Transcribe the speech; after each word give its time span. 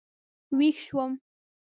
وېښ 0.57 0.77
شوم. 0.85 1.11